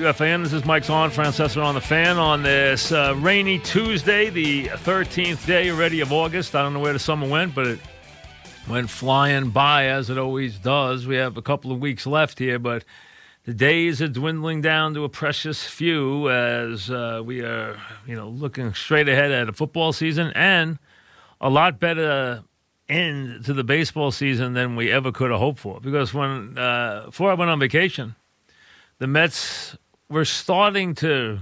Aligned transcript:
WFAN. 0.00 0.42
This 0.42 0.54
is 0.54 0.64
Mike's 0.64 0.88
on, 0.88 1.10
Francesa 1.10 1.62
on 1.62 1.74
the 1.74 1.80
fan 1.80 2.16
on 2.16 2.42
this 2.42 2.90
uh, 2.90 3.14
rainy 3.18 3.58
Tuesday, 3.58 4.30
the 4.30 4.64
13th 4.68 5.44
day 5.44 5.70
already 5.70 6.00
of 6.00 6.10
August. 6.10 6.54
I 6.54 6.62
don't 6.62 6.72
know 6.72 6.80
where 6.80 6.94
the 6.94 6.98
summer 6.98 7.28
went, 7.28 7.54
but 7.54 7.66
it 7.66 7.80
went 8.66 8.88
flying 8.88 9.50
by 9.50 9.88
as 9.88 10.08
it 10.08 10.16
always 10.16 10.56
does. 10.56 11.06
We 11.06 11.16
have 11.16 11.36
a 11.36 11.42
couple 11.42 11.70
of 11.70 11.80
weeks 11.80 12.06
left 12.06 12.38
here, 12.38 12.58
but 12.58 12.82
the 13.44 13.52
days 13.52 14.00
are 14.00 14.08
dwindling 14.08 14.62
down 14.62 14.94
to 14.94 15.04
a 15.04 15.10
precious 15.10 15.66
few 15.66 16.30
as 16.30 16.90
uh, 16.90 17.20
we 17.22 17.42
are, 17.42 17.78
you 18.06 18.16
know, 18.16 18.30
looking 18.30 18.72
straight 18.72 19.08
ahead 19.08 19.30
at 19.30 19.50
a 19.50 19.52
football 19.52 19.92
season 19.92 20.32
and 20.34 20.78
a 21.42 21.50
lot 21.50 21.78
better 21.78 22.42
end 22.88 23.44
to 23.44 23.52
the 23.52 23.64
baseball 23.64 24.10
season 24.10 24.54
than 24.54 24.76
we 24.76 24.90
ever 24.90 25.12
could 25.12 25.30
have 25.30 25.40
hoped 25.40 25.58
for. 25.58 25.78
Because 25.78 26.14
when 26.14 26.56
uh, 26.56 27.02
before 27.04 27.30
I 27.30 27.34
went 27.34 27.50
on 27.50 27.60
vacation, 27.60 28.14
the 28.98 29.06
Mets 29.06 29.76
were 30.10 30.24
starting 30.24 30.94
to 30.96 31.40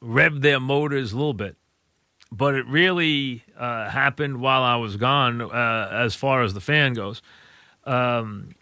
rev 0.00 0.40
their 0.40 0.58
motors 0.58 1.12
a 1.12 1.16
little 1.16 1.34
bit, 1.34 1.56
but 2.32 2.54
it 2.54 2.66
really 2.66 3.44
uh, 3.56 3.88
happened 3.88 4.40
while 4.40 4.62
I 4.62 4.76
was 4.76 4.96
gone, 4.96 5.40
uh, 5.40 5.88
as 5.92 6.14
far 6.16 6.42
as 6.42 6.54
the 6.54 6.60
fan 6.60 6.94
goes, 6.94 7.22
um, 7.84 8.54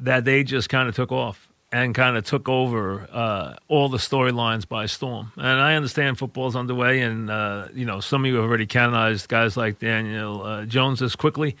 that 0.00 0.24
they 0.24 0.44
just 0.44 0.68
kind 0.68 0.88
of 0.88 0.94
took 0.94 1.12
off 1.12 1.48
and 1.72 1.94
kind 1.94 2.16
of 2.16 2.24
took 2.24 2.48
over 2.48 3.08
uh, 3.12 3.54
all 3.68 3.88
the 3.88 3.98
storylines 3.98 4.66
by 4.66 4.86
storm. 4.86 5.32
And 5.36 5.60
I 5.60 5.76
understand 5.76 6.18
football's 6.18 6.56
underway, 6.56 7.00
and 7.00 7.30
uh, 7.30 7.68
you 7.72 7.86
know 7.86 8.00
some 8.00 8.24
of 8.24 8.28
you 8.28 8.36
have 8.36 8.44
already 8.44 8.66
canonized 8.66 9.28
guys 9.28 9.56
like 9.56 9.78
Daniel 9.78 10.42
uh, 10.42 10.66
Jones 10.66 11.00
as 11.00 11.16
quickly, 11.16 11.56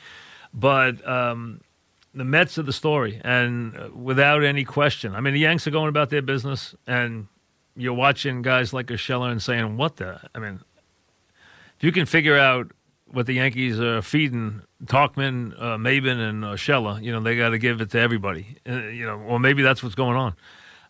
but. 0.52 1.06
Um, 1.08 1.60
the 2.14 2.24
Mets 2.24 2.58
are 2.58 2.62
the 2.62 2.72
story, 2.72 3.20
and 3.24 3.76
uh, 3.76 3.88
without 3.94 4.42
any 4.42 4.64
question. 4.64 5.14
I 5.14 5.20
mean, 5.20 5.34
the 5.34 5.40
Yanks 5.40 5.66
are 5.66 5.70
going 5.70 5.88
about 5.88 6.10
their 6.10 6.22
business, 6.22 6.74
and 6.86 7.28
you're 7.76 7.94
watching 7.94 8.42
guys 8.42 8.72
like 8.72 8.86
Urshela 8.86 9.30
and 9.30 9.42
saying, 9.42 9.76
"What 9.76 9.96
the?" 9.96 10.20
I 10.34 10.38
mean, 10.38 10.60
if 11.78 11.84
you 11.84 11.92
can 11.92 12.06
figure 12.06 12.38
out 12.38 12.72
what 13.06 13.26
the 13.26 13.34
Yankees 13.34 13.78
are 13.80 14.02
feeding 14.02 14.62
Tauchman, 14.84 15.54
uh, 15.60 15.76
Maybin, 15.76 16.18
and 16.18 16.42
Urshela, 16.42 17.02
you 17.02 17.12
know 17.12 17.20
they 17.20 17.36
got 17.36 17.50
to 17.50 17.58
give 17.58 17.80
it 17.80 17.90
to 17.90 18.00
everybody. 18.00 18.56
Uh, 18.68 18.88
you 18.88 19.06
know, 19.06 19.18
or 19.20 19.38
maybe 19.38 19.62
that's 19.62 19.82
what's 19.82 19.94
going 19.94 20.16
on. 20.16 20.34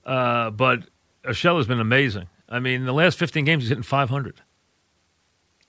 Uh, 0.05 0.51
but 0.51 0.81
Urshela's 1.25 1.67
been 1.67 1.81
amazing. 1.81 2.29
I 2.49 2.59
mean, 2.59 2.81
in 2.81 2.87
the 2.87 2.93
last 2.93 3.17
15 3.19 3.45
games, 3.45 3.63
he's 3.63 3.69
hitting 3.69 3.85
500 3.85 4.43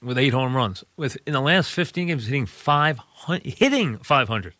with 0.01 0.17
eight 0.17 0.33
home 0.33 0.55
runs. 0.55 0.83
With 0.97 1.17
in 1.27 1.33
the 1.33 1.41
last 1.41 1.71
15 1.71 2.07
games, 2.07 2.25
hitting 2.25 2.45
500, 2.45 3.45
hitting 3.45 3.97
500. 3.99 4.55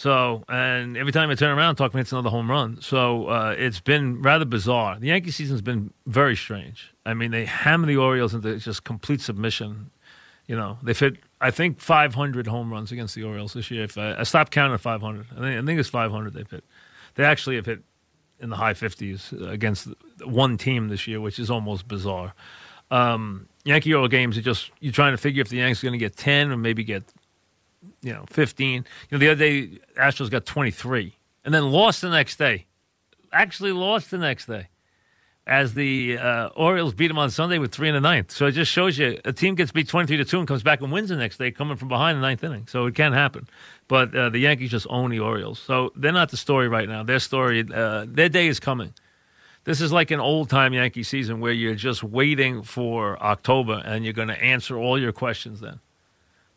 So, 0.00 0.44
and 0.48 0.96
every 0.96 1.12
time 1.12 1.28
I 1.28 1.34
turn 1.34 1.50
around, 1.58 1.76
Tauchman 1.76 1.98
hits 1.98 2.10
another 2.10 2.30
home 2.30 2.50
run. 2.50 2.80
So 2.80 3.26
uh, 3.26 3.54
it's 3.58 3.80
been 3.80 4.22
rather 4.22 4.46
bizarre. 4.46 4.98
The 4.98 5.08
Yankee 5.08 5.30
season's 5.30 5.60
been 5.60 5.92
very 6.06 6.36
strange. 6.36 6.94
I 7.04 7.12
mean, 7.12 7.32
they 7.32 7.44
hammer 7.44 7.86
the 7.86 7.98
Orioles 7.98 8.32
into 8.32 8.56
just 8.56 8.84
complete 8.84 9.20
submission. 9.20 9.90
You 10.46 10.56
know, 10.56 10.78
they've 10.82 10.98
hit, 10.98 11.18
I 11.42 11.50
think, 11.50 11.80
500 11.80 12.46
home 12.46 12.72
runs 12.72 12.90
against 12.90 13.14
the 13.14 13.24
Orioles 13.24 13.52
this 13.52 13.70
year. 13.70 13.84
If 13.84 13.98
I, 13.98 14.14
I 14.14 14.22
stopped 14.22 14.52
counting 14.52 14.72
at 14.72 14.80
500, 14.80 15.26
I 15.32 15.34
think, 15.34 15.62
I 15.62 15.66
think 15.66 15.78
it's 15.78 15.90
500 15.90 16.32
they've 16.32 16.50
hit. 16.50 16.64
They 17.16 17.24
actually 17.24 17.56
have 17.56 17.66
hit 17.66 17.82
in 18.38 18.48
the 18.48 18.56
high 18.56 18.72
50s 18.72 19.50
against 19.52 19.88
one 20.24 20.56
team 20.56 20.88
this 20.88 21.06
year, 21.06 21.20
which 21.20 21.38
is 21.38 21.50
almost 21.50 21.86
bizarre. 21.86 22.32
Um, 22.90 23.48
Yankee 23.64 23.92
Oriole 23.92 24.08
games 24.08 24.38
are 24.38 24.40
just 24.40 24.70
you're 24.80 24.94
trying 24.94 25.12
to 25.12 25.18
figure 25.18 25.42
if 25.42 25.50
the 25.50 25.58
Yankees 25.58 25.84
are 25.84 25.88
going 25.88 25.98
to 25.98 26.02
get 26.02 26.16
10 26.16 26.52
or 26.52 26.56
maybe 26.56 26.84
get 26.84 27.04
you 28.02 28.12
know, 28.12 28.24
15. 28.30 28.74
You 28.74 28.82
know, 29.12 29.18
the 29.18 29.28
other 29.30 29.38
day, 29.38 29.78
Astros 29.98 30.30
got 30.30 30.46
23 30.46 31.16
and 31.44 31.54
then 31.54 31.70
lost 31.70 32.00
the 32.00 32.10
next 32.10 32.36
day. 32.36 32.66
Actually, 33.32 33.72
lost 33.72 34.10
the 34.10 34.18
next 34.18 34.46
day 34.46 34.68
as 35.46 35.74
the 35.74 36.18
uh, 36.18 36.48
Orioles 36.48 36.94
beat 36.94 37.08
them 37.08 37.18
on 37.18 37.30
Sunday 37.30 37.58
with 37.58 37.72
three 37.72 37.88
in 37.88 37.94
the 37.94 38.00
ninth. 38.00 38.30
So 38.30 38.46
it 38.46 38.52
just 38.52 38.70
shows 38.70 38.98
you 38.98 39.18
a 39.24 39.32
team 39.32 39.54
gets 39.54 39.72
beat 39.72 39.88
23 39.88 40.18
to 40.18 40.24
2 40.24 40.38
and 40.38 40.48
comes 40.48 40.62
back 40.62 40.80
and 40.80 40.92
wins 40.92 41.08
the 41.08 41.16
next 41.16 41.38
day, 41.38 41.50
coming 41.50 41.76
from 41.76 41.88
behind 41.88 42.18
the 42.18 42.22
ninth 42.22 42.44
inning. 42.44 42.66
So 42.68 42.86
it 42.86 42.94
can 42.94 43.12
happen. 43.12 43.48
But 43.88 44.14
uh, 44.14 44.28
the 44.28 44.38
Yankees 44.38 44.70
just 44.70 44.86
own 44.90 45.10
the 45.10 45.20
Orioles. 45.20 45.58
So 45.58 45.92
they're 45.96 46.12
not 46.12 46.30
the 46.30 46.36
story 46.36 46.68
right 46.68 46.88
now. 46.88 47.02
Their 47.02 47.18
story, 47.18 47.66
uh, 47.72 48.06
their 48.08 48.28
day 48.28 48.46
is 48.48 48.60
coming. 48.60 48.94
This 49.64 49.80
is 49.80 49.92
like 49.92 50.10
an 50.10 50.20
old 50.20 50.50
time 50.50 50.72
Yankee 50.72 51.02
season 51.02 51.40
where 51.40 51.52
you're 51.52 51.74
just 51.74 52.02
waiting 52.02 52.62
for 52.62 53.20
October 53.22 53.82
and 53.84 54.04
you're 54.04 54.14
going 54.14 54.28
to 54.28 54.42
answer 54.42 54.78
all 54.78 54.98
your 54.98 55.12
questions 55.12 55.60
then 55.60 55.80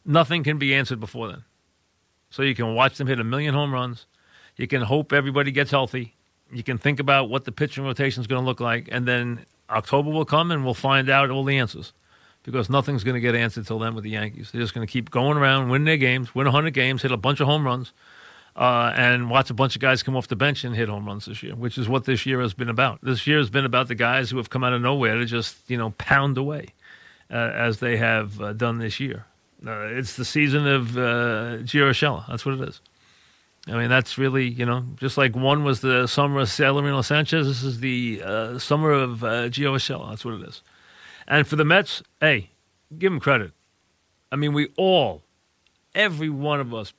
nothing 0.06 0.44
can 0.44 0.58
be 0.58 0.74
answered 0.74 1.00
before 1.00 1.28
then. 1.28 1.44
So 2.30 2.42
you 2.42 2.56
can 2.56 2.74
watch 2.74 2.98
them 2.98 3.08
hit 3.08 3.20
a 3.20 3.24
million 3.24 3.54
home 3.54 3.74
runs. 3.74 4.06
You 4.56 4.68
can 4.68 4.82
hope 4.82 5.14
everybody 5.14 5.52
gets 5.52 5.72
healthy. 5.72 6.16
You 6.52 6.64
can 6.64 6.78
think 6.78 7.00
about 7.00 7.30
what 7.30 7.46
the 7.46 7.52
pitching 7.52 7.84
rotation 7.84 8.22
is 8.22 8.28
going 8.28 8.42
to 8.42 8.46
look 8.46 8.60
like, 8.60 8.88
and 8.92 9.08
then 9.08 9.46
October 9.70 10.10
will 10.10 10.26
come 10.26 10.52
and 10.52 10.64
we'll 10.64 10.74
find 10.74 11.10
out 11.10 11.30
all 11.30 11.44
the 11.44 11.58
answers. 11.58 11.94
Because 12.44 12.70
nothing's 12.70 13.04
going 13.04 13.16
to 13.16 13.22
get 13.22 13.36
answered 13.36 13.66
till 13.66 13.80
then 13.80 13.96
with 13.96 14.04
the 14.04 14.10
Yankees. 14.10 14.50
They're 14.52 14.62
just 14.62 14.74
going 14.74 14.86
to 14.86 14.92
keep 14.92 15.10
going 15.10 15.38
around, 15.38 15.70
win 15.70 15.86
their 15.86 15.98
games, 15.98 16.36
win 16.36 16.46
100 16.46 16.74
games, 16.74 17.02
hit 17.02 17.12
a 17.12 17.18
bunch 17.18 17.40
of 17.40 17.48
home 17.48 17.66
runs, 17.66 17.94
uh, 18.56 18.92
and 18.96 19.30
watch 19.30 19.50
a 19.50 19.54
bunch 19.54 19.76
of 19.76 19.82
guys 19.82 20.04
come 20.04 20.18
off 20.18 20.28
the 20.28 20.36
bench 20.36 20.64
and 20.64 20.76
hit 20.76 20.90
home 20.90 21.06
runs 21.06 21.26
this 21.26 21.42
year, 21.42 21.56
which 21.56 21.78
is 21.78 21.88
what 21.88 22.04
this 22.04 22.26
year 22.26 22.42
has 22.42 22.54
been 22.54 22.68
about. 22.68 23.00
This 23.02 23.26
year 23.26 23.38
has 23.38 23.50
been 23.50 23.64
about 23.64 23.88
the 23.88 23.96
guys 23.96 24.30
who 24.30 24.38
have 24.38 24.50
come 24.50 24.64
out 24.64 24.74
of 24.74 24.82
nowhere 24.82 25.16
to 25.16 25.26
just, 25.26 25.58
you 25.70 25.78
know, 25.78 25.92
pound 25.92 26.38
away 26.38 26.68
uh, 27.32 27.36
as 27.36 27.80
they 27.80 27.96
have 27.98 28.42
uh, 28.42 28.54
done 28.54 28.78
this 28.78 29.00
year. 29.00 29.26
Uh, 29.66 29.88
it's 29.92 30.16
the 30.16 30.26
season 30.26 30.68
of 30.68 30.98
uh, 30.98 31.60
Gio 31.64 31.90
Urshela. 31.90 32.28
That's 32.28 32.46
what 32.46 32.56
it 32.56 32.68
is. 32.68 32.82
I 33.68 33.78
mean, 33.78 33.90
that's 33.90 34.18
really, 34.18 34.48
you 34.48 34.66
know, 34.66 34.84
just 34.98 35.18
like 35.18 35.36
one 35.36 35.64
was 35.64 35.80
the 35.80 36.06
summer 36.08 36.42
of 36.42 36.50
Salarino 36.50 37.04
Sanchez, 37.04 37.48
this 37.48 37.64
is 37.64 37.80
the 37.80 38.22
uh, 38.24 38.60
summer 38.60 38.92
of 38.92 39.24
uh, 39.24 39.48
Gio 39.48 39.76
Urshela. 39.76 40.10
That's 40.10 40.26
what 40.26 40.34
it 40.36 40.48
is. 40.48 40.62
And 41.28 41.48
for 41.48 41.56
the 41.56 41.64
Mets, 41.64 42.04
hey, 42.20 42.50
give 42.98 43.12
them 43.12 43.22
credit. 43.22 43.54
I 44.32 44.36
mean, 44.36 44.52
we 44.52 44.70
all, 44.76 45.24
every 45.96 46.30
one 46.30 46.60
of 46.60 46.74
us, 46.74 46.92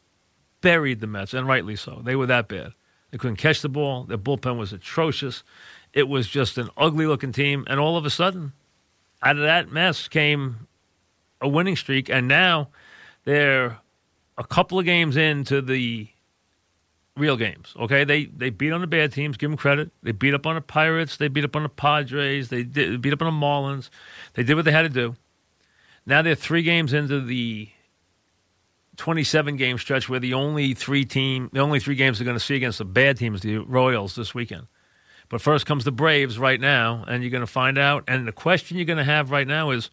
buried 0.62 1.00
the 1.00 1.06
Mets, 1.06 1.34
and 1.34 1.46
rightly 1.46 1.76
so. 1.76 2.00
They 2.02 2.16
were 2.16 2.26
that 2.26 2.48
bad. 2.48 2.72
They 3.11 3.19
couldn't 3.19 3.37
catch 3.37 3.61
the 3.61 3.69
ball. 3.69 4.05
Their 4.05 4.16
bullpen 4.16 4.56
was 4.56 4.72
atrocious. 4.72 5.43
It 5.93 6.08
was 6.08 6.26
just 6.26 6.56
an 6.56 6.70
ugly 6.78 7.06
looking 7.06 7.32
team. 7.32 7.66
And 7.69 7.78
all 7.78 7.99
of 7.99 8.06
a 8.06 8.11
sudden, 8.11 8.55
out 9.22 9.37
of 9.37 9.43
that 9.43 9.70
mess 9.70 10.08
came 10.08 10.66
a 11.44 11.49
winning 11.49 11.76
streak, 11.76 12.08
and 12.08 12.26
now 12.26 12.70
they're 13.25 13.79
a 14.37 14.44
couple 14.44 14.79
of 14.79 14.85
games 14.85 15.17
into 15.17 15.61
the 15.61 16.08
real 17.17 17.37
games. 17.37 17.75
Okay, 17.79 18.05
they 18.05 18.25
they 18.25 18.50
beat 18.50 18.73
on 18.73 18.81
the 18.81 18.87
bad 18.87 19.12
teams. 19.12 19.37
Give 19.37 19.50
them 19.50 19.56
credit. 19.56 19.91
They 20.02 20.12
beat 20.12 20.35
up 20.35 20.46
on 20.46 20.56
the 20.56 20.61
Pirates. 20.61 21.17
They 21.17 21.29
beat 21.29 21.44
up 21.44 21.55
on 21.55 21.62
the 21.62 21.69
Padres. 21.69 22.49
They 22.49 22.64
did, 22.64 23.00
beat 23.00 23.12
up 23.12 23.23
on 23.23 23.26
the 23.26 23.46
Marlins. 23.46 23.91
They 24.35 24.43
did 24.43 24.55
what 24.55 24.64
they 24.64 24.73
had 24.73 24.82
to 24.82 24.88
do. 24.88 25.17
Now 26.06 26.23
they're 26.23 26.35
three 26.35 26.62
games 26.62 26.93
into 26.93 27.20
the 27.20 27.69
27 28.97 29.56
game 29.56 29.79
stretch 29.79 30.08
where 30.08 30.20
the 30.20 30.35
only 30.35 30.75
three 30.75 31.05
team, 31.05 31.50
the 31.52 31.61
only 31.61 31.81
three 31.81 31.94
games 31.94 32.19
they're 32.19 32.25
going 32.25 32.38
to 32.38 32.44
see 32.44 32.56
against 32.56 32.79
the 32.79 32.85
bad 32.85 33.17
teams, 33.17 33.43
the 33.43 33.58
Royals 33.58 34.14
this 34.14 34.35
weekend. 34.35 34.67
But 35.31 35.40
first 35.40 35.67
comes 35.67 35.85
the 35.85 35.93
Braves 35.93 36.38
right 36.38 36.61
now, 36.61 37.05
and 37.08 37.23
you're 37.23 37.31
going 37.31 37.40
to 37.40 37.47
find 37.47 37.79
out. 37.79 38.05
And 38.06 38.29
the 38.29 38.32
question 38.32 38.76
you're 38.76 38.85
going 38.85 38.99
to 38.99 39.05
have 39.05 39.31
right 39.31 39.49
now 39.49 39.70
is 39.70 39.90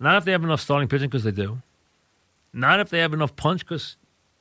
not 0.00 0.16
if 0.16 0.24
they 0.24 0.32
have 0.32 0.42
enough 0.42 0.60
starting 0.60 0.88
pitching, 0.88 1.08
because 1.08 1.24
they 1.24 1.30
do. 1.30 1.62
Not 2.52 2.80
if 2.80 2.90
they 2.90 2.98
have 2.98 3.14
enough 3.14 3.36
punch, 3.36 3.60
because 3.60 3.96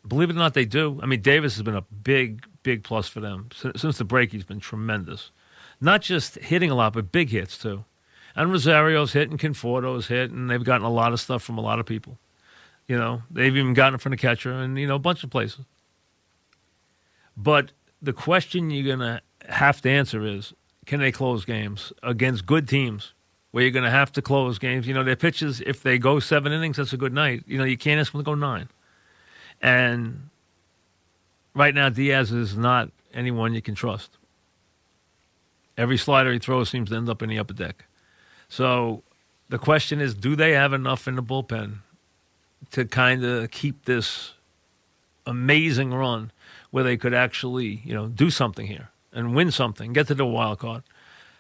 Believe 0.08 0.30
it 0.30 0.36
or 0.36 0.40
not, 0.40 0.54
they 0.54 0.66
do. 0.66 1.00
I 1.04 1.06
mean, 1.06 1.22
Davis 1.22 1.56
has 1.56 1.64
been 1.64 1.76
a 1.76 1.82
big, 1.82 2.46
big 2.64 2.84
plus 2.84 3.08
for 3.08 3.20
them 3.20 3.50
since, 3.54 3.98
the 3.98 4.06
break. 4.06 4.32
He's 4.32 4.46
been 4.46 4.60
tremendous. 4.60 5.32
Not 5.82 6.02
just 6.02 6.36
hitting 6.36 6.72
a 6.72 6.76
lot, 6.76 6.94
but 6.94 7.12
big 7.12 7.30
hits 7.30 7.58
too. 7.58 7.86
And 8.36 8.52
Rosario's 8.52 9.14
hit, 9.14 9.30
and 9.30 9.40
Conforto's 9.40 10.08
hit, 10.08 10.32
and 10.32 10.50
they've 10.50 10.64
gotten 10.64 10.86
a 10.86 10.92
lot 10.92 11.14
of 11.14 11.20
stuff 11.20 11.44
from 11.44 11.58
a 11.58 11.62
lot 11.62 11.80
of 11.80 11.86
people. 11.86 12.18
You 12.88 12.98
know, 12.98 13.24
they've 13.30 13.56
even 13.56 13.74
gotten 13.74 13.96
it 13.96 14.02
from 14.02 14.12
the 14.12 14.18
catcher, 14.18 14.52
and 14.52 14.78
you 14.80 14.88
know, 14.88 14.96
a 14.96 15.00
bunch 15.00 15.24
of 15.24 15.30
places. 15.30 15.66
But 17.36 17.72
the 18.02 18.14
question 18.14 18.70
you're 18.70 18.96
gonna 18.96 19.22
have 19.48 19.82
to 19.82 19.90
answer 19.90 20.26
is, 20.26 20.54
can 20.86 21.00
they 21.00 21.12
close 21.12 21.44
games 21.44 21.92
against 22.02 22.46
good 22.46 22.68
teams? 22.68 23.14
Where 23.52 23.64
you're 23.64 23.72
going 23.72 23.86
to 23.86 23.92
have 23.92 24.12
to 24.14 24.22
close 24.22 24.60
games. 24.60 24.88
You 24.88 24.94
know, 24.94 25.04
their 25.04 25.16
pitches, 25.16 25.62
if 25.62 25.82
they 25.82 25.98
go 25.98 26.20
seven 26.20 26.52
innings, 26.52 26.78
that's 26.78 26.94
a 26.94 26.98
good 26.98 27.14
night. 27.14 27.44
You 27.48 27.58
know, 27.58 27.64
you 27.64 27.78
can't 27.78 28.00
ask 28.00 28.12
them 28.12 28.22
to 28.22 28.26
go 28.26 28.36
nine. 28.36 28.70
And 29.62 30.30
right 31.56 31.74
now, 31.74 31.90
Diaz 31.90 32.32
is 32.32 32.56
not 32.56 32.92
anyone 33.14 33.54
you 33.54 33.62
can 33.62 33.76
trust. 33.76 34.18
Every 35.78 35.98
slider 35.98 36.32
he 36.32 36.40
throws 36.40 36.70
seems 36.70 36.90
to 36.90 36.96
end 36.96 37.10
up 37.10 37.22
in 37.22 37.30
the 37.30 37.40
upper 37.40 37.54
deck. 37.54 37.86
So 38.50 39.04
the 39.48 39.58
question 39.58 40.02
is 40.02 40.14
do 40.14 40.36
they 40.36 40.52
have 40.52 40.74
enough 40.74 41.08
in 41.08 41.16
the 41.16 41.24
bullpen 41.24 41.78
to 42.72 42.86
kind 42.86 43.24
of 43.24 43.52
keep 43.52 43.86
this 43.86 44.34
amazing 45.26 45.94
run 45.94 46.32
where 46.72 46.84
they 46.84 46.98
could 46.98 47.14
actually, 47.14 47.82
you 47.86 47.94
know, 47.94 48.08
do 48.08 48.30
something 48.30 48.68
here 48.68 48.90
and 49.14 49.36
win 49.36 49.52
something, 49.52 49.94
get 49.94 50.08
to 50.08 50.16
the 50.16 50.26
wild 50.26 50.60
card? 50.60 50.84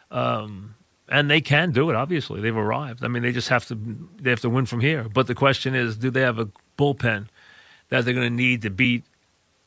Um, 0.10 0.76
and 1.10 1.30
they 1.30 1.42
can 1.42 1.72
do 1.72 1.90
it. 1.90 1.96
Obviously, 1.96 2.40
they've 2.40 2.56
arrived. 2.56 3.04
I 3.04 3.08
mean, 3.08 3.24
they 3.24 3.32
just 3.32 3.50
have 3.50 3.66
to 3.68 3.76
they 4.22 4.30
have 4.30 4.42
to 4.42 4.50
win 4.50 4.66
from 4.66 4.80
here. 4.80 5.08
But 5.12 5.28
the 5.28 5.36
question 5.36 5.76
is, 5.76 5.98
do 5.98 6.10
they 6.10 6.22
have 6.22 6.40
a 6.40 6.50
bullpen 6.78 7.28
that 7.90 8.06
they're 8.06 8.14
going 8.14 8.30
to 8.30 8.36
need 8.36 8.62
to 8.62 8.70
beat 8.70 9.04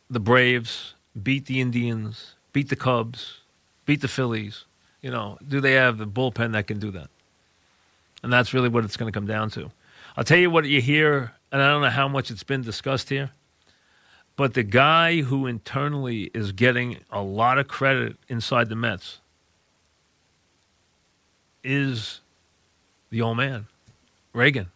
the 0.09 0.21
Braves, 0.21 0.95
beat 1.21 1.47
the 1.47 1.61
Indians, 1.61 2.37
beat 2.53 2.69
the 2.69 2.77
Cubs, 2.77 3.41
beat 3.85 4.01
the 4.01 4.09
Phillies? 4.09 4.65
You 5.01 5.11
know, 5.11 5.37
do 5.47 5.61
they 5.61 5.73
have 5.73 5.99
the 5.99 6.07
bullpen 6.07 6.53
that 6.53 6.69
can 6.69 6.79
do 6.79 6.93
that? 6.93 7.09
And 8.23 8.33
that's 8.33 8.55
really 8.55 8.69
what 8.69 8.85
it's 8.85 8.97
going 8.97 9.13
to 9.13 9.17
come 9.17 9.27
down 9.27 9.51
to. 9.51 9.73
I'll 10.17 10.25
tell 10.25 10.39
you 10.39 10.49
what 10.49 10.65
you 10.65 10.81
hear, 10.81 11.33
and 11.51 11.61
I 11.61 11.71
don't 11.71 11.83
know 11.83 11.91
how 11.91 12.07
much 12.07 12.31
it's 12.31 12.45
been 12.45 12.63
discussed 12.63 13.09
here, 13.09 13.31
but 14.37 14.55
the 14.55 14.63
guy 14.63 15.23
who 15.23 15.47
internally 15.49 16.31
is 16.35 16.53
getting 16.53 16.99
a 17.11 17.21
lot 17.21 17.59
of 17.59 17.67
credit 17.67 18.17
inside 18.29 18.69
the 18.69 18.77
Mets 18.77 19.22
is 21.65 22.21
the 23.11 23.23
old 23.23 23.37
man, 23.37 23.67
Regan. 24.33 24.71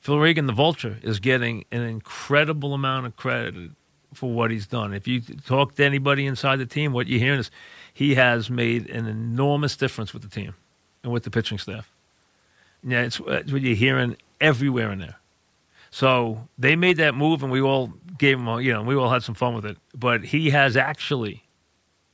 Phil 0.00 0.18
Regan, 0.18 0.46
the 0.46 0.52
vulture, 0.52 0.98
is 1.02 1.20
getting 1.20 1.64
an 1.70 1.82
incredible 1.82 2.74
amount 2.74 3.06
of 3.06 3.16
credit 3.16 3.70
for 4.12 4.32
what 4.32 4.50
he's 4.50 4.66
done. 4.66 4.92
If 4.92 5.06
you 5.06 5.20
talk 5.20 5.76
to 5.76 5.84
anybody 5.84 6.26
inside 6.26 6.56
the 6.56 6.66
team, 6.66 6.92
what 6.92 7.06
you're 7.06 7.20
hearing 7.20 7.40
is 7.40 7.50
he 7.94 8.16
has 8.16 8.50
made 8.50 8.90
an 8.90 9.06
enormous 9.06 9.76
difference 9.76 10.12
with 10.12 10.22
the 10.22 10.28
team 10.28 10.54
and 11.02 11.12
with 11.12 11.22
the 11.22 11.30
pitching 11.30 11.58
staff. 11.58 11.88
Yeah, 12.82 13.02
it's, 13.02 13.20
uh, 13.20 13.42
it's 13.44 13.52
what 13.52 13.62
you're 13.62 13.76
hearing 13.76 14.16
everywhere 14.40 14.90
in 14.90 14.98
there. 14.98 15.16
So 15.90 16.48
they 16.58 16.74
made 16.74 16.96
that 16.96 17.14
move, 17.14 17.42
and 17.42 17.52
we 17.52 17.60
all 17.60 17.92
gave 18.18 18.38
him, 18.38 18.48
you 18.60 18.72
know, 18.72 18.82
we 18.82 18.96
all 18.96 19.10
had 19.10 19.22
some 19.22 19.34
fun 19.34 19.54
with 19.54 19.66
it. 19.66 19.76
But 19.94 20.24
he 20.24 20.50
has 20.50 20.76
actually 20.76 21.44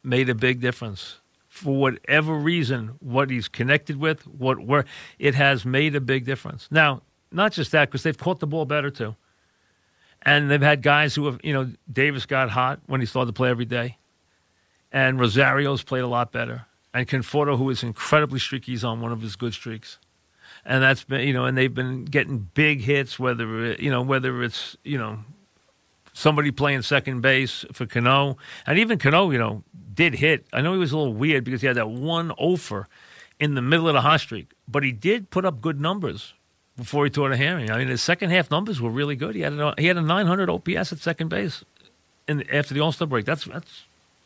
made 0.03 0.29
a 0.29 0.35
big 0.35 0.61
difference 0.61 1.17
for 1.49 1.75
whatever 1.75 2.35
reason, 2.35 2.97
what 3.01 3.31
he's 3.31 3.49
connected 3.49 3.97
with, 3.97 4.27
what 4.27 4.61
where 4.61 4.85
it 5.19 5.35
has 5.35 5.65
made 5.65 5.95
a 5.97 6.01
big 6.01 6.25
difference. 6.25 6.69
Now, 6.71 7.03
not 7.33 7.53
just 7.53 7.73
that, 7.73 7.89
because 7.89 8.03
they've 8.03 8.17
caught 8.17 8.41
the 8.41 8.47
ball 8.47 8.67
better 8.67 8.91
too, 8.91 9.17
and 10.23 10.51
they've 10.51 10.63
had 10.63 10.83
guys 10.83 11.15
who 11.15 11.27
have, 11.27 11.41
you 11.43 11.53
know, 11.53 11.71
Davis 11.91 12.27
got 12.27 12.51
hot 12.51 12.81
when 12.87 13.01
he 13.01 13.07
started 13.07 13.29
to 13.29 13.33
play 13.33 13.51
every 13.51 13.65
day, 13.65 13.97
and 14.93 15.19
Rosario's 15.19 15.83
played 15.83 16.05
a 16.05 16.09
lot 16.09 16.33
better, 16.33 16.67
and 16.93 17.09
Conforto, 17.09 17.57
who 17.57 17.71
is 17.71 17.83
incredibly 17.83 18.39
streaky, 18.39 18.73
he's 18.73 18.85
on 18.85 19.01
one 19.01 19.13
of 19.13 19.23
his 19.23 19.35
good 19.35 19.55
streaks, 19.55 19.99
and 20.65 20.83
that's 20.83 21.05
been, 21.05 21.27
you 21.27 21.33
know, 21.33 21.47
and 21.47 21.57
they've 21.57 21.75
been 21.75 22.05
getting 22.05 22.49
big 22.53 22.83
hits, 22.83 23.19
whether 23.19 23.73
you 23.73 23.91
know, 23.91 24.03
whether 24.03 24.43
it's 24.43 24.77
you 24.85 24.99
know 24.99 25.21
somebody 26.19 26.51
playing 26.51 26.83
second 26.83 27.21
base 27.21 27.65
for 27.73 27.87
Cano. 27.87 28.37
And 28.67 28.79
even 28.79 28.99
Cano, 28.99 29.31
you 29.31 29.39
know, 29.39 29.63
did 29.95 30.15
hit. 30.15 30.47
I 30.53 30.61
know 30.61 30.73
he 30.73 30.79
was 30.79 30.91
a 30.91 30.99
little 30.99 31.15
weird 31.15 31.45
because 31.45 31.61
he 31.61 31.69
had 31.69 31.77
that 31.77 31.91
one 31.91 32.33
offer 32.33 32.89
in 33.39 33.55
the 33.55 33.63
middle 33.63 33.87
of 33.87 33.95
the 33.95 34.01
hot 34.01 34.21
streak, 34.21 34.51
but 34.67 34.83
he 34.83 34.91
did 34.91 35.31
put 35.31 35.45
up 35.45 35.61
good 35.61 35.81
numbers 35.81 36.35
before 36.77 37.05
he 37.05 37.11
tore 37.11 37.29
the 37.29 37.37
hammy. 37.37 37.71
I 37.71 37.79
mean, 37.79 37.89
his 37.89 38.03
second 38.03 38.31
half 38.31 38.51
numbers 38.51 38.81
were 38.81 38.91
really 38.91 39.15
good. 39.15 39.37
He 39.37 39.43
had 39.43 39.53
a, 39.53 39.75
he 39.79 39.87
had 39.87 39.97
a 39.97 40.03
900 40.03 40.51
OPS 40.51 40.93
at 40.93 40.99
second 40.99 41.29
base 41.29 41.65
in, 42.27 42.49
after 42.51 42.75
the 42.75 42.81
All 42.81 42.91
Star 42.91 43.07
break. 43.07 43.25
That's 43.25 43.45
that's 43.45 43.85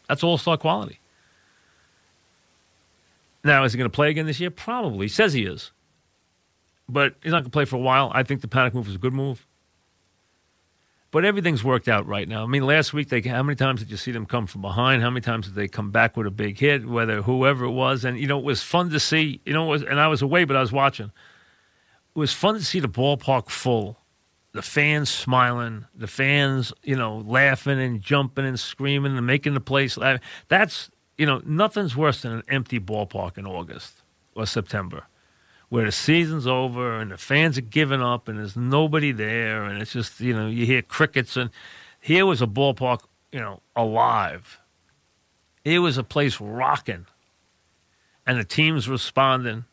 that's 0.08 0.24
All 0.24 0.38
Star 0.38 0.56
quality. 0.56 0.98
Now, 3.44 3.64
is 3.64 3.72
he 3.72 3.78
going 3.78 3.90
to 3.90 3.94
play 3.94 4.08
again 4.08 4.26
this 4.26 4.40
year? 4.40 4.50
Probably. 4.50 5.06
He 5.06 5.08
says 5.08 5.34
he 5.34 5.44
is, 5.44 5.72
but 6.88 7.14
he's 7.22 7.32
not 7.32 7.38
going 7.38 7.44
to 7.44 7.50
play 7.50 7.64
for 7.66 7.76
a 7.76 7.80
while. 7.80 8.10
I 8.14 8.22
think 8.22 8.40
the 8.40 8.48
Panik 8.48 8.72
move 8.72 8.86
was 8.86 8.94
a 8.94 8.98
good 8.98 9.12
move. 9.12 9.46
But 11.12 11.26
everything's 11.26 11.62
worked 11.62 11.88
out 11.88 12.06
right 12.06 12.26
now. 12.26 12.42
I 12.42 12.46
mean, 12.46 12.66
last 12.66 12.94
week, 12.94 13.10
they 13.10 13.20
how 13.20 13.42
many 13.42 13.54
times 13.54 13.80
did 13.80 13.90
you 13.90 13.98
see 13.98 14.12
them 14.12 14.24
come 14.24 14.46
from 14.46 14.62
behind? 14.62 15.02
How 15.02 15.10
many 15.10 15.20
times 15.20 15.46
did 15.46 15.54
they 15.54 15.68
come 15.68 15.90
back 15.90 16.16
with 16.16 16.26
a 16.26 16.30
big 16.30 16.58
hit? 16.58 16.86
Whether 16.86 17.20
whoever 17.20 17.66
it 17.66 17.72
was, 17.72 18.04
and 18.04 18.18
you 18.18 18.26
know, 18.26 18.38
it 18.38 18.44
was 18.44 18.62
fun 18.62 18.88
to 18.90 18.98
see. 18.98 19.40
You 19.44 19.52
know, 19.52 19.66
was, 19.66 19.82
and 19.82 20.00
I 20.00 20.08
was 20.08 20.22
away, 20.22 20.44
but 20.44 20.56
I 20.56 20.60
was 20.60 20.72
watching. 20.72 21.12
It 22.16 22.18
was 22.18 22.32
fun 22.32 22.54
to 22.54 22.64
see 22.64 22.80
the 22.80 22.88
ballpark 22.88 23.50
full, 23.50 23.98
the 24.52 24.62
fans 24.62 25.10
smiling, 25.10 25.84
the 25.94 26.06
fans, 26.06 26.72
you 26.82 26.96
know, 26.96 27.18
laughing 27.18 27.78
and 27.78 28.00
jumping 28.00 28.46
and 28.46 28.58
screaming 28.58 29.14
and 29.14 29.26
making 29.26 29.52
the 29.52 29.60
place 29.60 29.98
laugh. 29.98 30.18
That's 30.48 30.90
you 31.18 31.26
know, 31.26 31.42
nothing's 31.44 31.94
worse 31.94 32.22
than 32.22 32.32
an 32.32 32.42
empty 32.48 32.80
ballpark 32.80 33.36
in 33.36 33.46
August 33.46 34.02
or 34.34 34.46
September 34.46 35.04
where 35.72 35.86
the 35.86 35.92
season's 35.92 36.46
over 36.46 36.98
and 37.00 37.12
the 37.12 37.16
fans 37.16 37.56
are 37.56 37.62
giving 37.62 38.02
up 38.02 38.28
and 38.28 38.38
there's 38.38 38.54
nobody 38.54 39.10
there 39.10 39.64
and 39.64 39.80
it's 39.80 39.94
just 39.94 40.20
you 40.20 40.34
know 40.34 40.46
you 40.46 40.66
hear 40.66 40.82
crickets 40.82 41.34
and 41.34 41.48
here 41.98 42.26
was 42.26 42.42
a 42.42 42.46
ballpark 42.46 43.00
you 43.32 43.40
know 43.40 43.58
alive. 43.74 44.60
It 45.64 45.78
was 45.78 45.96
a 45.96 46.04
place 46.04 46.38
rocking 46.42 47.06
and 48.26 48.38
the 48.38 48.44
team's 48.44 48.86
responding 48.86 49.64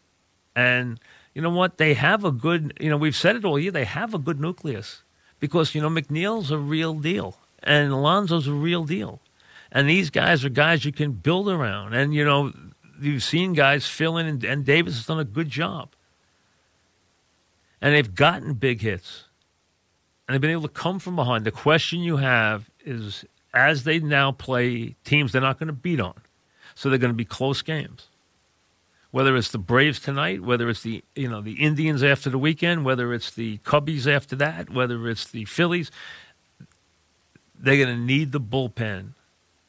and 0.55 1.01
you 1.35 1.41
know 1.41 1.49
what? 1.49 1.77
They 1.77 1.95
have 1.95 2.23
a 2.23 2.31
good 2.31 2.77
you 2.79 2.89
know 2.89 2.95
we've 2.95 3.13
said 3.13 3.35
it 3.35 3.43
all 3.43 3.59
year 3.59 3.71
they 3.71 3.83
have 3.83 4.13
a 4.13 4.19
good 4.19 4.39
nucleus 4.39 5.03
because 5.41 5.75
you 5.75 5.81
know 5.81 5.89
mcneil's 5.89 6.49
a 6.49 6.57
real 6.57 6.93
deal 6.93 7.35
and 7.61 7.91
alonso's 7.91 8.47
a 8.47 8.53
real 8.53 8.85
deal 8.85 9.19
and 9.69 9.89
these 9.89 10.09
guys 10.09 10.45
are 10.45 10.49
guys 10.49 10.85
you 10.85 10.93
can 10.93 11.11
build 11.11 11.49
around 11.49 11.93
and 11.93 12.13
you 12.13 12.23
know 12.23 12.53
you've 13.01 13.23
seen 13.23 13.53
guys 13.53 13.87
fill 13.87 14.17
in, 14.17 14.25
and, 14.25 14.43
and 14.43 14.65
Davis 14.65 14.95
has 14.95 15.05
done 15.05 15.19
a 15.19 15.25
good 15.25 15.49
job. 15.49 15.89
And 17.81 17.93
they've 17.93 18.13
gotten 18.13 18.55
big 18.55 18.81
hits, 18.81 19.25
and 20.27 20.33
they've 20.33 20.41
been 20.41 20.51
able 20.51 20.63
to 20.63 20.67
come 20.67 20.99
from 20.99 21.15
behind. 21.15 21.45
The 21.45 21.51
question 21.51 21.99
you 21.99 22.17
have 22.17 22.69
is, 22.85 23.25
as 23.53 23.83
they 23.83 23.99
now 23.99 24.31
play 24.31 24.95
teams 25.03 25.31
they're 25.31 25.41
not 25.41 25.59
going 25.59 25.67
to 25.67 25.73
beat 25.73 25.99
on, 25.99 26.21
so 26.75 26.89
they're 26.89 26.99
going 26.99 27.13
to 27.13 27.17
be 27.17 27.25
close 27.25 27.61
games. 27.61 28.07
Whether 29.11 29.35
it's 29.35 29.49
the 29.49 29.57
Braves 29.57 29.99
tonight, 29.99 30.41
whether 30.41 30.69
it's 30.69 30.83
the 30.83 31.03
you 31.15 31.29
know 31.29 31.41
the 31.41 31.53
Indians 31.53 32.03
after 32.03 32.29
the 32.29 32.37
weekend, 32.37 32.85
whether 32.85 33.13
it's 33.13 33.31
the 33.31 33.57
Cubbies 33.59 34.05
after 34.05 34.35
that, 34.35 34.69
whether 34.69 35.07
it's 35.09 35.25
the 35.25 35.45
Phillies, 35.45 35.89
they're 37.57 37.83
going 37.83 37.97
to 37.97 38.03
need 38.03 38.31
the 38.31 38.41
bullpen 38.41 39.13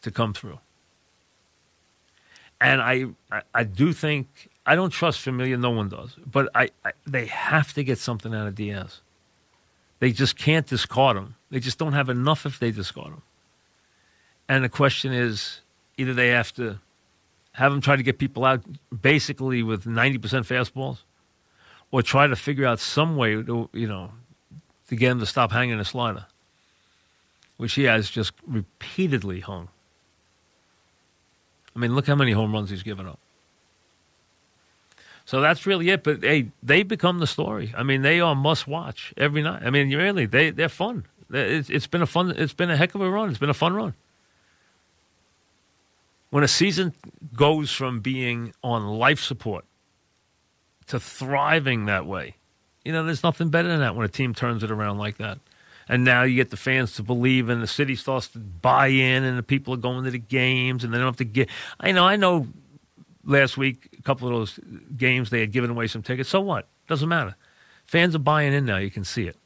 to 0.03 0.11
come 0.11 0.35
through. 0.35 0.59
And 2.61 2.83
I, 2.83 3.07
I, 3.33 3.43
I 3.55 3.65
do 3.65 3.93
think 3.93 4.51
I 4.67 4.75
don't 4.75 4.91
trust 4.91 5.21
Familia. 5.21 5.57
No 5.57 5.71
one 5.71 5.89
does, 5.89 6.15
but 6.31 6.49
I, 6.55 6.71
I, 6.85 6.93
they 7.07 7.27
have 7.27 7.73
to 7.75 7.83
get 7.83 7.99
something 7.99 8.35
out 8.35 8.47
of 8.47 8.55
Diaz. 8.55 9.01
They 9.99 10.13
just 10.13 10.37
can't 10.37 10.67
discard 10.67 11.17
him. 11.17 11.37
They 11.51 11.61
just 11.61 11.79
don't 11.79 11.95
have 11.95 12.09
enough 12.09 12.47
if 12.47 12.59
they 12.59 12.71
discard 12.71 13.09
him. 13.09 13.23
And 14.49 14.65
the 14.65 14.69
question 14.69 15.13
is, 15.13 15.61
either 15.97 16.15
they 16.15 16.29
have 16.29 16.53
to 16.55 16.79
have 17.53 17.73
him 17.73 17.81
try 17.81 17.97
to 17.97 18.03
get 18.03 18.19
people 18.19 18.45
out 18.45 18.63
basically 19.03 19.63
with 19.63 19.87
ninety 19.87 20.19
percent 20.19 20.47
fastballs, 20.47 20.99
or 21.91 22.03
try 22.03 22.27
to 22.27 22.37
figure 22.37 22.67
out 22.67 22.79
some 22.81 23.17
way 23.17 23.43
to 23.43 23.69
you 23.73 23.87
know 23.87 24.13
to 24.89 24.97
get 24.97 25.11
him 25.11 25.21
to 25.21 25.27
stop 25.27 25.53
hanging 25.53 25.81
a 25.81 25.85
slider, 25.85 26.27
which 27.57 27.75
he 27.75 27.85
has 27.85 28.11
just 28.11 28.33
repeatedly 28.47 29.41
hung. 29.41 29.69
I 31.81 31.83
mean, 31.83 31.95
look 31.95 32.07
how 32.07 32.15
many 32.15 32.33
home 32.33 32.53
runs 32.53 32.69
he's 32.69 32.83
given 32.83 33.07
up. 33.07 33.19
So 35.25 35.41
that's 35.41 35.65
really 35.65 35.89
it. 35.89 36.05
But 36.05 36.23
hey, 36.23 36.51
they 36.63 36.83
become 36.83 37.21
the 37.21 37.27
story. 37.27 37.73
I 37.75 37.83
mean, 37.83 38.03
they 38.03 38.21
are 38.21 38.35
must 38.35 38.69
watch 38.69 39.15
every 39.17 39.41
night. 39.41 39.63
I 39.65 39.71
mean, 39.71 39.89
really, 39.89 40.27
they 40.27 40.51
they're 40.51 40.69
fun. 40.69 41.07
It's, 41.33 41.71
it's 41.71 41.87
been 41.87 42.03
a 42.03 42.07
fun. 42.07 42.35
It's 42.37 42.53
been 42.53 42.71
a 42.71 42.77
heck 42.77 42.95
of 42.95 43.01
a 43.01 43.09
run. 43.09 43.31
It's 43.31 43.39
been 43.39 43.49
a 43.49 43.55
fun 43.55 43.73
run. 43.73 43.95
When 46.29 46.45
a 46.45 46.49
season 46.49 46.93
goes 47.35 47.71
from 47.71 48.01
being 48.01 48.53
on 48.63 48.87
life 48.87 49.21
support 49.21 49.65
to 50.89 51.01
thriving 51.01 51.87
that 51.87 52.05
way, 52.05 52.37
you 52.85 52.93
know, 52.93 53.05
there's 53.05 53.23
nothing 53.23 53.49
better 53.49 53.69
than 53.69 53.81
that 53.81 53.97
when 53.97 54.05
a 54.05 54.09
team 54.09 54.35
turns 54.35 54.63
it 54.63 54.71
around 54.71 54.99
like 54.99 55.17
that. 55.17 55.39
And 55.91 56.05
now 56.05 56.23
you 56.23 56.37
get 56.37 56.51
the 56.51 56.57
fans 56.57 56.95
to 56.95 57.03
believe, 57.03 57.49
and 57.49 57.61
the 57.61 57.67
city 57.67 57.97
starts 57.97 58.29
to 58.29 58.39
buy 58.39 58.87
in, 58.87 59.25
and 59.25 59.37
the 59.37 59.43
people 59.43 59.75
are 59.75 59.77
going 59.77 60.05
to 60.05 60.13
the 60.13 60.19
games, 60.19 60.85
and 60.85 60.95
they 60.95 60.99
don't 60.99 61.09
have 61.09 61.17
to 61.17 61.25
get. 61.25 61.49
I 61.81 61.91
know, 61.91 62.07
I 62.07 62.15
know. 62.15 62.47
Last 63.25 63.59
week, 63.59 63.89
a 63.99 64.03
couple 64.03 64.29
of 64.29 64.35
those 64.35 64.61
games 64.97 65.31
they 65.31 65.41
had 65.41 65.51
given 65.51 65.69
away 65.69 65.89
some 65.89 66.03
tickets. 66.03 66.31
So 66.31 66.41
what? 66.41 66.69
Doesn't 66.89 67.09
matter. 67.09 67.35
Fans 67.87 68.15
are 68.15 68.21
buying 68.21 68.53
in 68.53 68.65
now. 68.65 68.77
You 68.77 68.91
can 68.91 69.03
see 69.03 69.27
it. 69.27 69.37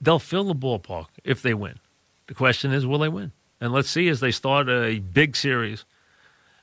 They'll 0.00 0.18
fill 0.18 0.44
the 0.44 0.54
ballpark 0.54 1.06
if 1.22 1.42
they 1.42 1.54
win. 1.54 1.78
The 2.26 2.34
question 2.34 2.72
is, 2.72 2.84
will 2.84 2.98
they 2.98 3.08
win? 3.08 3.30
And 3.60 3.72
let's 3.72 3.88
see 3.88 4.08
as 4.08 4.18
they 4.18 4.32
start 4.32 4.68
a 4.68 4.98
big 4.98 5.36
series 5.36 5.84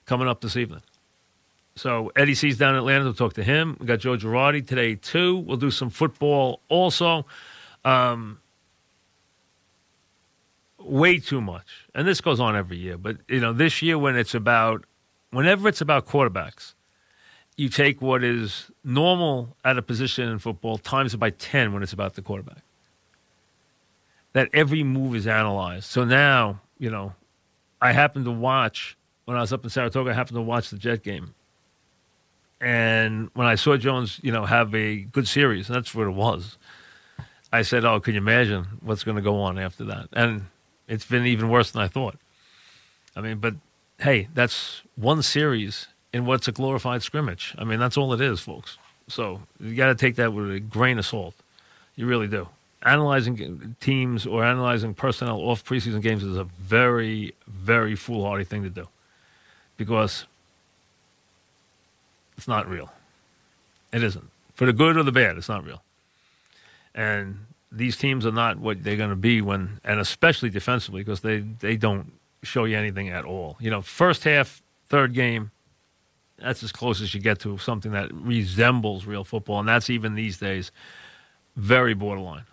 coming 0.05 0.27
up 0.27 0.41
this 0.41 0.57
evening. 0.57 0.81
So 1.77 2.11
Eddie 2.17 2.35
C's 2.35 2.57
down 2.57 2.75
in 2.75 2.79
Atlanta. 2.79 3.05
We'll 3.05 3.13
talk 3.13 3.33
to 3.35 3.43
him. 3.43 3.77
We 3.79 3.85
got 3.85 3.99
Joe 3.99 4.17
Girardi 4.17 4.67
today 4.67 4.95
too. 4.95 5.37
We'll 5.37 5.57
do 5.57 5.71
some 5.71 5.89
football 5.89 6.59
also. 6.69 7.25
Um, 7.85 8.39
way 10.83 11.19
too 11.19 11.41
much, 11.41 11.87
and 11.95 12.07
this 12.07 12.21
goes 12.21 12.39
on 12.39 12.55
every 12.55 12.77
year. 12.77 12.97
But 12.97 13.17
you 13.27 13.39
know, 13.39 13.53
this 13.53 13.81
year 13.81 13.97
when 13.97 14.15
it's 14.15 14.33
about, 14.35 14.85
whenever 15.31 15.67
it's 15.67 15.81
about 15.81 16.05
quarterbacks, 16.05 16.73
you 17.57 17.69
take 17.69 18.01
what 18.01 18.23
is 18.23 18.71
normal 18.83 19.55
at 19.63 19.77
a 19.77 19.81
position 19.81 20.27
in 20.29 20.39
football 20.39 20.77
times 20.77 21.13
it 21.13 21.17
by 21.17 21.29
ten 21.31 21.73
when 21.73 21.83
it's 21.83 21.93
about 21.93 22.15
the 22.15 22.21
quarterback. 22.21 22.63
That 24.33 24.49
every 24.53 24.83
move 24.83 25.15
is 25.15 25.27
analyzed. 25.27 25.85
So 25.85 26.05
now, 26.05 26.59
you 26.79 26.89
know, 26.89 27.13
I 27.81 27.91
happened 27.91 28.25
to 28.25 28.31
watch 28.31 28.97
when 29.25 29.37
I 29.37 29.41
was 29.41 29.53
up 29.53 29.63
in 29.63 29.69
Saratoga. 29.69 30.09
I 30.09 30.13
happened 30.13 30.37
to 30.37 30.41
watch 30.41 30.69
the 30.69 30.77
Jet 30.77 31.03
game 31.03 31.35
and 32.63 33.29
when 33.33 33.45
I 33.45 33.55
saw 33.55 33.75
Jones, 33.75 34.21
you 34.23 34.31
know, 34.31 34.45
have 34.45 34.73
a 34.73 35.01
good 35.01 35.27
series, 35.27 35.67
and 35.67 35.75
that's 35.75 35.93
what 35.93 36.07
it 36.07 36.11
was, 36.11 36.57
I 37.51 37.61
said, 37.61 37.83
"Oh, 37.83 37.99
can 37.99 38.13
you 38.13 38.21
imagine 38.21 38.65
what's 38.79 39.03
going 39.03 39.17
to 39.17 39.21
go 39.21 39.41
on 39.41 39.59
after 39.59 39.83
that?" 39.83 40.07
And 40.13 40.45
it's 40.87 41.05
been 41.05 41.25
even 41.25 41.49
worse 41.49 41.71
than 41.71 41.81
I 41.81 41.87
thought. 41.87 42.17
I 43.15 43.21
mean, 43.21 43.37
but 43.37 43.55
hey, 43.99 44.27
that's 44.33 44.81
one 44.95 45.21
series 45.21 45.87
in 46.11 46.25
what's 46.25 46.47
a 46.47 46.51
glorified 46.51 47.03
scrimmage. 47.03 47.55
I 47.57 47.63
mean, 47.63 47.79
that's 47.79 47.97
all 47.97 48.13
it 48.13 48.21
is, 48.21 48.39
folks. 48.39 48.77
So 49.07 49.41
you 49.59 49.75
got 49.75 49.87
to 49.87 49.95
take 49.95 50.15
that 50.15 50.33
with 50.33 50.51
a 50.51 50.59
grain 50.59 50.99
of 50.99 51.05
salt. 51.05 51.35
You 51.95 52.07
really 52.07 52.27
do. 52.27 52.47
Analyzing 52.83 53.75
teams 53.79 54.25
or 54.25 54.43
analyzing 54.43 54.93
personnel 54.93 55.39
off 55.39 55.63
preseason 55.63 56.01
games 56.01 56.23
is 56.23 56.37
a 56.37 56.43
very, 56.43 57.33
very 57.47 57.95
foolhardy 57.95 58.43
thing 58.43 58.63
to 58.63 58.69
do 58.69 58.87
because 59.77 60.25
it's 62.37 62.47
not 62.47 62.69
real. 62.69 62.91
It 63.91 64.03
isn't. 64.03 64.29
For 64.53 64.65
the 64.65 64.73
good 64.73 64.97
or 64.97 65.03
the 65.03 65.11
bad, 65.11 65.37
it's 65.37 65.49
not 65.49 65.63
real. 65.63 65.81
And 66.93 67.45
these 67.73 67.97
teams 67.97 68.25
are 68.25 68.31
not 68.31 68.59
what 68.59 68.83
they're 68.83 68.97
going 68.97 69.09
to 69.09 69.15
be 69.15 69.41
when, 69.41 69.79
and 69.83 69.99
especially 69.99 70.49
defensively, 70.49 71.01
because 71.01 71.21
they, 71.21 71.39
they 71.39 71.75
don't 71.75 72.13
show 72.43 72.65
you 72.65 72.77
anything 72.77 73.09
at 73.09 73.25
all. 73.25 73.57
You 73.59 73.71
know, 73.71 73.81
first 73.81 74.23
half, 74.23 74.61
third 74.87 75.13
game, 75.13 75.51
that's 76.37 76.61
as 76.63 76.71
close 76.71 77.01
as 77.01 77.13
you 77.13 77.19
get 77.19 77.39
to 77.39 77.57
something 77.57 77.91
that 77.91 78.13
resembles 78.13 79.05
real 79.05 79.23
football. 79.23 79.59
And 79.59 79.67
that's 79.67 79.89
even 79.89 80.15
these 80.15 80.37
days 80.37 80.71
very 81.55 81.93
borderline 81.93 82.45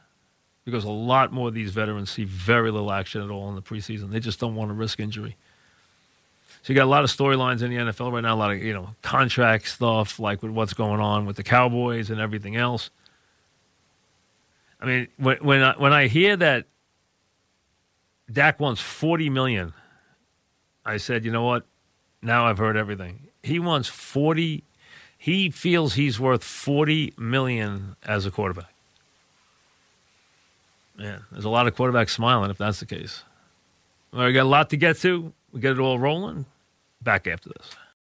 because 0.64 0.84
a 0.84 0.90
lot 0.90 1.32
more 1.32 1.48
of 1.48 1.54
these 1.54 1.70
veterans 1.70 2.10
see 2.10 2.24
very 2.24 2.70
little 2.70 2.92
action 2.92 3.22
at 3.22 3.30
all 3.30 3.48
in 3.48 3.54
the 3.54 3.62
preseason. 3.62 4.10
They 4.10 4.20
just 4.20 4.38
don't 4.38 4.54
want 4.54 4.70
to 4.70 4.74
risk 4.74 5.00
injury. 5.00 5.36
So 6.62 6.72
you 6.72 6.76
got 6.76 6.84
a 6.84 6.86
lot 6.86 7.04
of 7.04 7.10
storylines 7.10 7.62
in 7.62 7.70
the 7.70 7.76
NFL 7.76 8.12
right 8.12 8.20
now, 8.20 8.34
a 8.34 8.36
lot 8.36 8.52
of 8.52 8.62
you 8.62 8.74
know 8.74 8.90
contract 9.02 9.68
stuff, 9.68 10.18
like 10.18 10.42
with 10.42 10.52
what's 10.52 10.74
going 10.74 11.00
on 11.00 11.26
with 11.26 11.36
the 11.36 11.42
Cowboys 11.42 12.10
and 12.10 12.20
everything 12.20 12.56
else. 12.56 12.90
I 14.80 14.86
mean, 14.86 15.08
when 15.18 15.36
when 15.38 15.62
I, 15.62 15.74
when 15.76 15.92
I 15.92 16.06
hear 16.08 16.36
that 16.36 16.66
Dak 18.32 18.58
wants 18.60 18.80
forty 18.80 19.28
million, 19.28 19.74
I 20.84 20.96
said, 20.96 21.24
you 21.24 21.30
know 21.30 21.42
what? 21.42 21.66
Now 22.22 22.46
I've 22.46 22.58
heard 22.58 22.76
everything. 22.76 23.28
He 23.42 23.58
wants 23.58 23.88
forty. 23.88 24.64
He 25.18 25.50
feels 25.50 25.94
he's 25.94 26.18
worth 26.18 26.42
forty 26.42 27.12
million 27.18 27.96
as 28.04 28.24
a 28.24 28.30
quarterback. 28.30 28.72
Yeah, 30.98 31.18
there's 31.30 31.44
a 31.44 31.50
lot 31.50 31.66
of 31.66 31.74
quarterbacks 31.74 32.10
smiling 32.10 32.50
if 32.50 32.58
that's 32.58 32.80
the 32.80 32.86
case. 32.86 33.24
Right, 34.12 34.26
we 34.26 34.32
got 34.32 34.42
a 34.42 34.44
lot 34.44 34.70
to 34.70 34.76
get 34.76 34.98
to. 34.98 35.32
We 35.52 35.60
get 35.60 35.72
it 35.72 35.78
all 35.78 35.98
rolling. 35.98 36.46
Back 37.02 37.26
after 37.26 37.50
this. 37.50 37.70